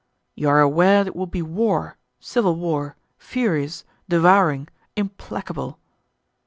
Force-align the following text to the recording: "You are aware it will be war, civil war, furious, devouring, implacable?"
"You 0.33 0.49
are 0.49 0.59
aware 0.61 1.05
it 1.05 1.15
will 1.15 1.27
be 1.27 1.43
war, 1.43 1.95
civil 2.19 2.55
war, 2.55 2.95
furious, 3.19 3.85
devouring, 4.09 4.67
implacable?" 4.97 5.77